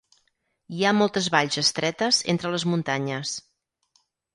Hi 0.77 0.81
ha 0.85 0.93
moltes 1.01 1.29
valls 1.37 1.59
estretes 1.65 2.25
entre 2.37 2.57
les 2.59 2.69
muntanyes. 2.75 3.41